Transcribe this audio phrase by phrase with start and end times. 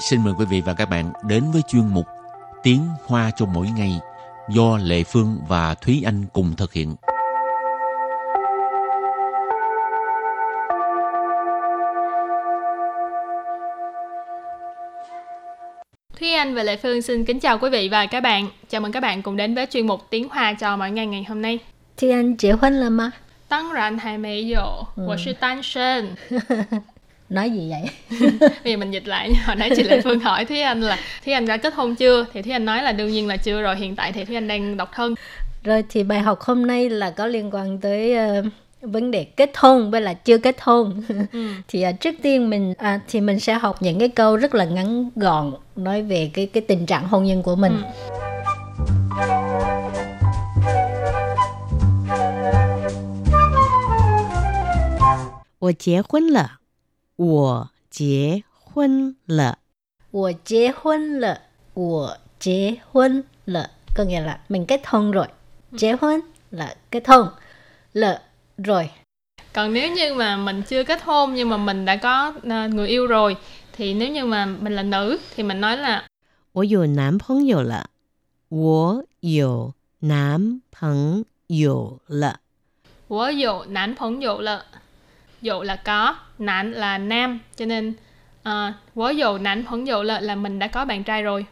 [0.00, 2.06] xin mời quý vị và các bạn đến với chuyên mục
[2.62, 4.00] Tiếng Hoa cho mỗi ngày
[4.48, 6.96] do Lệ Phương và Thúy Anh cùng thực hiện.
[16.20, 18.48] Thúy Anh và Lệ Phương xin kính chào quý vị và các bạn.
[18.68, 21.24] Chào mừng các bạn cùng đến với chuyên mục Tiếng Hoa cho mỗi ngày ngày
[21.28, 21.58] hôm nay.
[21.96, 23.12] Thúy Anh 结婚了吗？
[23.48, 26.16] 当然还没有，我是单身。
[27.30, 27.90] Nói gì vậy?
[28.40, 29.42] Bây giờ mình dịch lại nha.
[29.46, 32.26] Hồi nãy chị Lệ Phương hỏi Thúy Anh là Thúy Anh đã kết hôn chưa?
[32.32, 33.76] Thì Thúy Anh nói là đương nhiên là chưa rồi.
[33.76, 35.14] Hiện tại thì Thúy Anh đang độc thân.
[35.64, 38.42] Rồi thì bài học hôm nay là có liên quan tới ờ,
[38.82, 41.02] vấn đề kết hôn với là chưa kết hôn.
[41.68, 44.64] thì ờ, trước tiên mình à, thì mình sẽ học những cái câu rất là
[44.64, 47.82] ngắn gọn nói về cái cái tình trạng hôn nhân của mình.
[47.82, 48.06] Ừ.
[55.58, 56.59] 我结婚了，
[57.20, 59.58] 我结婚了，
[60.10, 61.40] 我结婚了，
[61.74, 65.26] 我结婚了 có nghĩa là mình kết hôn rồi.
[65.78, 67.28] Kết hôn là kết hôn.
[67.92, 68.20] Lợ
[68.58, 68.90] rồi.
[69.52, 72.88] Còn nếu như mà mình chưa kết hôn nhưng mà mình đã có à, người
[72.88, 73.36] yêu rồi
[73.72, 76.04] thì nếu như mà mình là nữ thì mình nói là
[76.52, 77.90] 我有男朋友了，
[78.48, 82.40] 我有男朋友了，
[83.08, 84.64] Wo dụ nán phóng dụ là
[85.42, 87.88] dụ là có, nán là nam cho nên
[88.48, 91.46] uh, wo dụ nán phóng dụ là là mình đã có bạn trai rồi.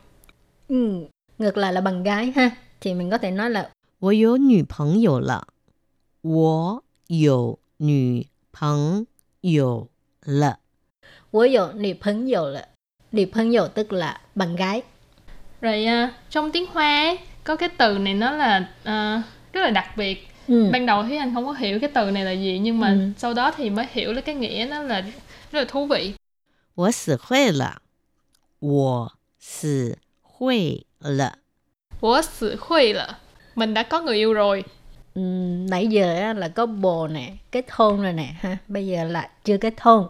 [0.69, 1.05] Ừ.
[1.39, 2.50] Ngược lại là bằng gái ha.
[2.81, 5.47] Thì mình có thể nói là 我有女朋友了，
[6.23, 9.06] 我有女朋
[9.41, 9.89] 友
[10.25, 10.59] 了，
[11.33, 12.69] Wo yo nữ 朋友了.
[13.11, 14.83] Nữ 朋友 tức là bạn gái.
[15.61, 19.70] Rồi à, trong tiếng Hoa ấy, có cái từ này nó là à, rất là
[19.70, 20.28] đặc biệt.
[20.48, 20.70] Ừ.
[20.73, 23.10] Ban đầu thì anh không có hiểu cái từ này là gì nhưng mà Ừ.
[23.16, 25.00] sau đó thì mới hiểu là cái nghĩa nó là
[25.50, 26.15] rất là thú vị.
[26.75, 27.82] 我死会了，
[28.60, 31.38] 我死会了，
[32.00, 33.19] Wo sự khuy là
[33.55, 34.65] mình đã có người yêu rồi.
[35.15, 35.21] Ừ,
[35.71, 38.59] nãy giờ á, là có bồ nè, kết hôn rồi nè ha.
[38.69, 40.09] Bây giờ là chưa kết hôn.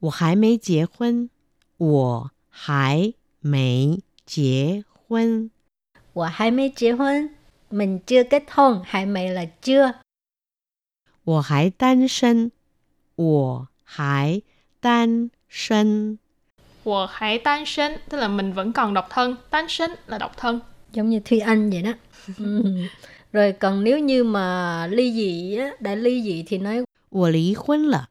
[0.00, 1.30] 我还没结婚，
[1.78, 5.50] 我还没结婚，
[6.14, 7.28] Wa hai mấy kết hôn.
[7.70, 9.92] Mình chưa kết hôn, hai mấy là chưa.
[11.24, 12.50] 我还单身，
[13.16, 14.42] 我还
[14.80, 16.18] 单身。
[16.84, 19.36] Wo hãy tan sinh tức là mình vẫn còn độc thân.
[19.50, 20.60] Tan sinh là độc thân.
[20.92, 21.92] Giống như Thúy Anh vậy đó.
[22.38, 22.64] Ừ.
[23.32, 28.08] Rồi còn nếu như mà ly dị á, đã ly dị thì nói 我离婚了，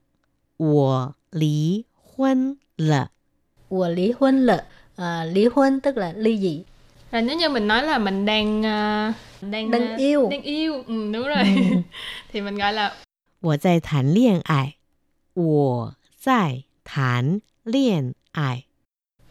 [0.57, 3.09] 我离婚了，
[3.69, 4.63] của lý hôn lợ.
[4.95, 6.63] À, lý hôn tức là ly dị.
[7.11, 10.27] Rồi nếu như mình nói là mình đang à, đang Đang à, yêu.
[10.31, 11.43] đang yêu, ừ, đúng rồi.
[12.33, 12.91] thì mình gọi là
[13.41, 14.75] 我在谈恋爱，
[15.33, 18.65] 我在谈恋爱，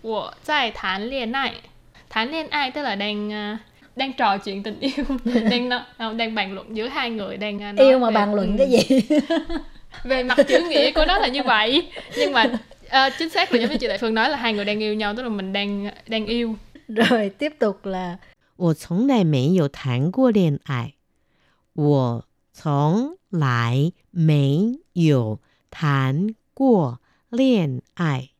[0.02, 1.54] Wo tại thán liên ai.
[2.10, 3.58] Thán liên ai tức là đang à,
[3.96, 5.04] đang trò chuyện tình yêu,
[5.50, 8.14] đang no- không, đang bàn luận giữa hai người đang à, nói Yêu mà về-
[8.14, 9.00] bàn luận ừ, cái gì?
[10.04, 12.46] về mặt chữ nghĩa của nó là như vậy nhưng mà
[12.88, 14.94] à, chính xác là giống như chị Đại Phương nói là hai người đang yêu
[14.94, 16.54] nhau tức là mình đang đang yêu
[16.88, 18.16] Rồi tiếp tục là
[18.56, 20.94] 我从来没有谈过恋爱，
[21.74, 25.38] 我从来没有
[25.70, 26.98] 谈过
[27.30, 28.30] 恋爱。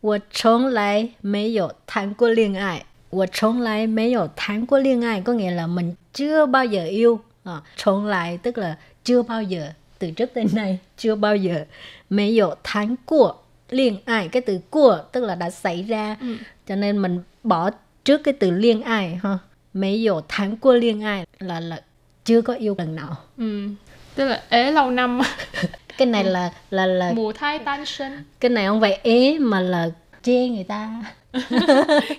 [0.00, 2.86] 我从来没有谈过恋爱。
[3.10, 7.20] 我从来没有谈过恋爱 có nghĩa là mình chưa bao giờ yêu.
[7.44, 11.66] À, 从来 tức là chưa bao giờ từ trước đến nay chưa bao giờ.
[12.08, 16.16] 没有谈过恋爱 cái từ của tức là đã xảy ra.
[16.20, 16.36] Ừ.
[16.66, 17.70] Cho nên mình bỏ
[18.04, 19.38] trước cái từ liên ai ha.
[19.73, 21.81] mấy dụ tháng qua liên ai là là
[22.25, 23.17] chưa có yêu lần nào.
[23.37, 23.67] Ừ.
[24.15, 25.21] tức là ế lâu năm.
[25.97, 28.23] Cái này là là là mùa thai tan sinh.
[28.39, 29.89] Cái này không phải ế mà là
[30.23, 31.03] chê người ta.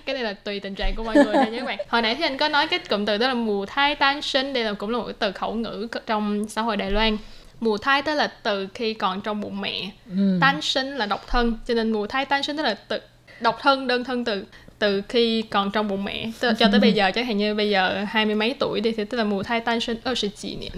[0.06, 1.78] Cái này là tùy tình trạng của mọi người thôi nha các bạn.
[1.88, 4.52] Hồi nãy thì anh có nói cái cụm từ đó là mùa thai tan sinh.
[4.52, 7.16] Đây là cũng là một cái từ khẩu ngữ trong xã hội đài loan.
[7.60, 9.90] Mùa thai tức là từ khi còn trong bụng mẹ.
[10.10, 10.38] Ừ.
[10.40, 12.98] tan sinh là độc thân cho nên mùa thai tan sinh tức là từ
[13.40, 14.44] độc thân đơn thân từ
[14.82, 17.70] từ khi còn trong bụng mẹ tức cho tới bây giờ chẳng hạn như bây
[17.70, 20.56] giờ hai mươi mấy tuổi đi thì tức là mùa thai tan sinh ở chỉ
[20.56, 20.72] niệm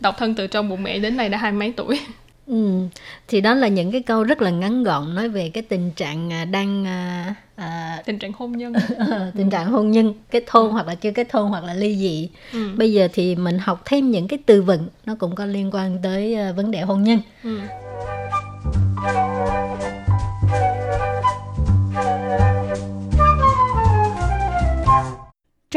[0.00, 2.00] độc thân từ trong bụng mẹ đến nay đã hai mấy tuổi
[2.46, 2.80] Ừ.
[3.28, 6.32] Thì đó là những cái câu rất là ngắn gọn nói về cái tình trạng
[6.32, 8.72] à, đang à, à, tình trạng hôn nhân
[9.36, 12.28] tình trạng hôn nhân kết hôn hoặc là chưa kết hôn hoặc là ly dị.
[12.52, 12.68] ừ.
[12.76, 15.98] Bây giờ thì mình học thêm những cái từ vựng nó cũng có liên quan
[16.02, 17.20] tới à, vấn đề hôn nhân.
[17.44, 17.58] Ừ.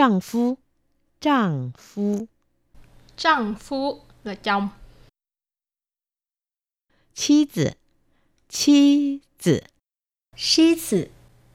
[0.00, 0.58] 丈夫，
[1.20, 2.28] 丈夫，
[3.16, 4.68] 丈夫 là chồng
[7.14, 7.76] 妻子，
[8.48, 9.64] 妻子，
[10.36, 11.08] Sĩ tử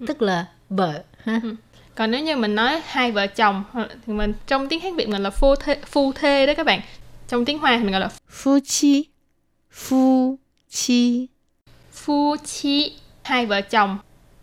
[0.08, 1.42] tức là vợ ha
[1.96, 3.64] còn nếu như mình nói hai vợ chồng
[4.06, 6.82] thì mình trong tiếng hán việt mình là phu thê phu thê đó các bạn
[7.28, 9.10] trong tiếng hoa thì mình gọi là phu chi
[9.72, 10.38] phu
[10.70, 11.28] chi
[11.92, 13.98] phu chi hai vợ chồng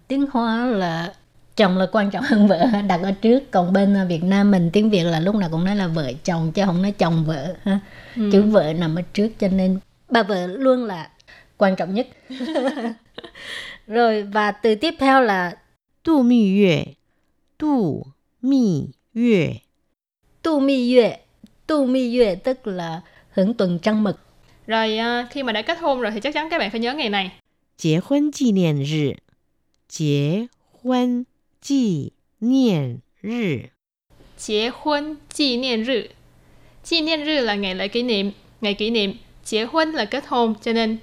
[0.08, 1.14] tiếng hoa là
[1.55, 3.51] chồng là quan trọng hơn vợ đặt ở trước.
[3.51, 6.11] Còn bên à, Việt Nam mình tiếng Việt là lúc nào cũng nói là vợ
[6.23, 7.79] chồng chứ không nói chồng vợ ha.
[8.15, 8.29] Ừ.
[8.31, 9.79] chữ vợ nằm ở trước cho nên
[10.09, 11.09] bà vợ luôn là
[11.57, 12.07] quan trọng nhất.
[13.87, 15.57] Rồi và từ tiếp theo là
[16.03, 16.83] tu mi yue.
[17.57, 18.03] Tu
[18.41, 19.53] mi yue.
[20.41, 21.17] Tu mi yue.
[21.67, 23.01] Tu mi yue tức là
[23.31, 24.17] hưởng tuần trăng mật
[24.67, 26.93] rồi à, khi mà đã kết hôn rồi thì chắc chắn các bạn phải nhớ
[26.93, 27.31] ngày này.
[27.83, 27.99] Kết
[30.83, 31.23] hôn
[31.62, 33.70] 纪念日
[34.46, 36.08] Kết hôn kỷ niệm日
[36.88, 38.30] kỷ niệm日là ngày lễ kỷ niệm
[38.60, 39.14] ngày kỷ niệm
[39.50, 40.96] kết hôn là kết hôn cho nên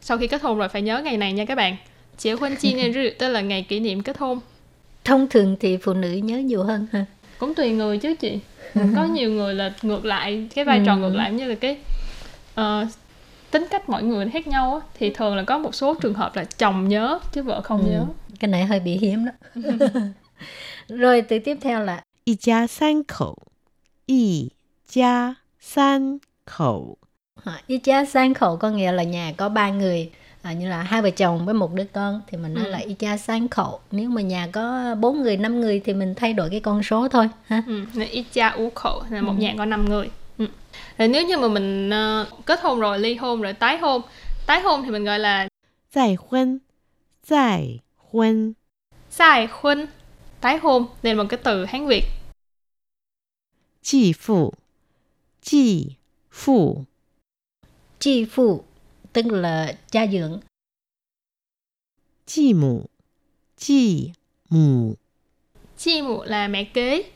[0.00, 1.76] sau khi kết hôn rồi phải nhớ ngày này nha các bạn
[2.22, 4.40] kết hôn kỷ niệm日 tức là ngày kỷ niệm kết hôn
[5.04, 7.04] thông thường thì phụ nữ nhớ nhiều hơn ha
[7.38, 8.38] cũng tùy người chứ chị
[8.96, 11.78] có nhiều người là ngược lại cái vai trò ngược lại giống như là cái
[12.54, 12.86] ờ,
[13.50, 16.36] tính cách mỗi người khác nhau á, thì thường là có một số trường hợp
[16.36, 18.04] là chồng nhớ chứ vợ không nhớ
[18.39, 19.31] cái này hơi bị hiếm đó
[20.89, 23.35] rồi từ tiếp theo là y gia san khẩu
[24.05, 24.49] y
[24.89, 26.97] gia san khẩu
[27.67, 30.11] y gia san khẩu có nghĩa là nhà có ba người
[30.41, 32.71] à, như là hai vợ chồng với một đứa con thì mình nói ừ.
[32.71, 36.15] là y cha sang khẩu nếu mà nhà có bốn người năm người thì mình
[36.15, 38.03] thay đổi cái con số thôi ha ừ.
[38.11, 39.41] y cha ú khẩu là một ừ.
[39.41, 40.45] nhà có năm người ừ.
[40.97, 44.01] rồi nếu như mà mình uh, kết hôn rồi ly hôn rồi tái hôn
[44.45, 45.47] tái hôn thì mình gọi là
[45.91, 46.57] giải hôn
[48.11, 48.53] hôn,
[49.09, 49.85] sai hôn,
[50.41, 52.03] tái hôn nên một cái từ Hán Việt.
[53.81, 54.53] Chị phụ,
[55.41, 55.95] chị
[56.31, 56.85] phụ.
[57.99, 58.63] Chị phụ
[59.13, 60.39] tức là cha dưỡng.
[62.25, 62.85] Chị mụ,
[63.57, 64.11] chị
[64.49, 64.95] mụ.
[65.77, 67.11] Chị mụ là mẹ kế.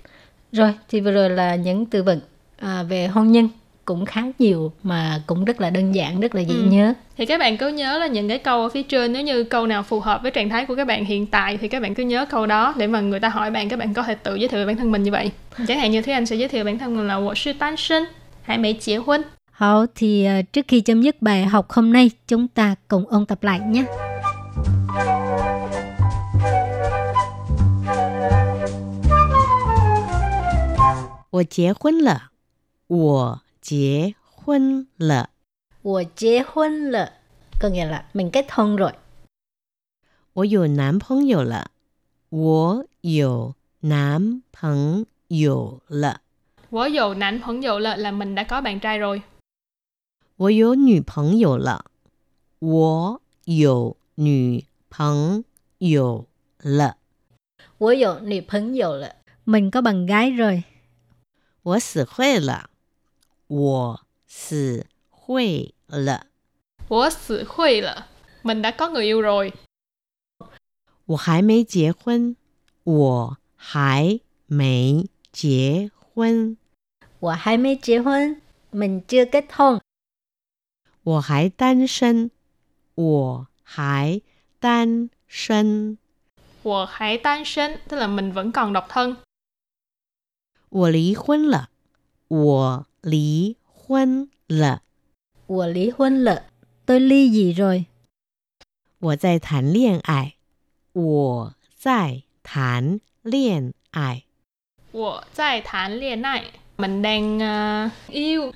[0.51, 2.19] Rồi, thì vừa rồi là những từ vựng
[2.57, 3.49] à, về hôn nhân
[3.90, 6.62] cũng khá nhiều mà cũng rất là đơn giản rất là dễ Ừ.
[6.70, 9.44] nhớ thì các bạn cứ nhớ là những cái câu ở phía trên nếu như
[9.44, 11.94] câu nào phù hợp với trạng thái của các bạn hiện tại thì các bạn
[11.94, 14.34] cứ nhớ câu đó để mà người ta hỏi bạn các bạn có thể tự
[14.34, 15.30] giới thiệu về bản thân mình như vậy
[15.68, 18.06] chẳng hạn như Thúy Anh sẽ giới thiệu bản thân mình là 我是单身
[18.42, 23.26] 还没结婚 Hảo thì à, trước khi chấm dứt bài học hôm nay chúng ta cùng ôn
[23.26, 23.84] tập lại nhé
[31.30, 32.30] 我结婚了，
[32.86, 35.30] 我 结婚了，
[35.82, 37.12] 我结婚了
[37.60, 38.92] có nghĩa là mình kết hôn rồi
[40.34, 41.70] 我有男朋友了，
[42.28, 46.20] 我有男朋友了，
[46.70, 49.22] 我有男朋友了 là mình đã có bạn trai rồi
[50.36, 51.86] 我有女朋友了，
[52.58, 55.44] 我有女朋
[55.78, 56.26] 友
[56.58, 56.98] 了，
[57.78, 60.64] 我有女朋友了 mình có bạn gái rồi
[61.62, 62.68] 我死会了，
[63.50, 66.26] 我死会了，
[66.88, 68.08] 我死会了
[68.42, 69.52] mình đã có người yêu rồi
[71.06, 72.36] 我还没结婚，
[72.84, 76.56] 我还没结婚，
[77.20, 78.40] 我还没结婚
[78.72, 79.80] mình chưa kết hôn
[81.04, 82.30] 我还单身，
[82.96, 84.20] 我还
[84.58, 85.98] 单身，
[86.62, 89.16] 我还单身 tức là mình vẫn còn độc thân
[90.68, 91.70] 我离婚了，
[92.26, 94.82] 我 离婚了，
[95.46, 96.46] 我离婚了
[96.84, 97.86] tôi ly dị rồi
[98.98, 100.34] 我在谈恋爱，
[100.92, 104.24] 我在谈恋爱，
[104.92, 106.44] 我在谈恋爱
[106.76, 108.52] mình đang ờ, yêu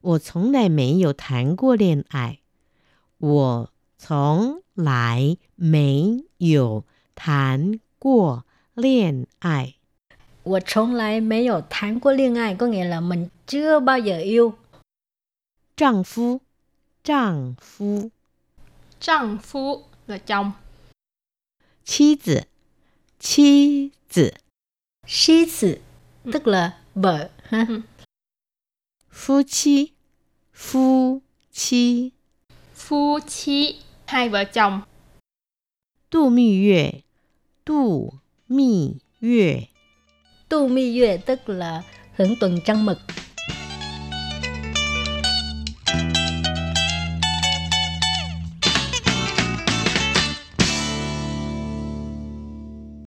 [0.00, 2.40] 我从来没有谈过恋爱，
[3.18, 9.76] 我从来没有谈过恋爱。
[10.42, 14.54] 我从来没有谈过恋爱 có nghĩa là mình chưa bao giờ yêu
[15.76, 16.40] 丈夫，
[17.02, 18.10] 丈夫，
[19.00, 20.52] 丈夫 là chồng
[21.84, 22.46] 妻子，
[23.18, 24.34] 妻子，
[25.06, 25.80] sĩ tử
[26.32, 27.66] tức là vợ ha
[29.10, 29.92] 夫妻，
[30.52, 32.12] 夫妻，
[32.76, 34.82] phu chi hai vợ chồng
[36.10, 37.02] 度蜜月，
[37.64, 38.14] 度
[38.46, 39.68] 蜜月，
[40.49, 41.81] Tu mi yue tức là
[42.15, 42.99] hưởng tuần trăng mật